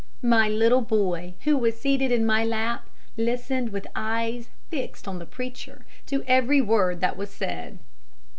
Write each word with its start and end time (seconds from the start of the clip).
My 0.23 0.49
little 0.49 0.81
boy, 0.81 1.35
who 1.43 1.55
was 1.55 1.79
seated 1.79 2.11
in 2.11 2.25
my 2.25 2.43
lap, 2.43 2.89
listened, 3.17 3.69
with 3.69 3.85
eyes 3.95 4.49
fixed 4.71 5.07
on 5.07 5.19
the 5.19 5.27
preacher, 5.27 5.85
to 6.07 6.23
every 6.25 6.59
word 6.59 7.01
that 7.01 7.17
was 7.17 7.29
said. 7.29 7.77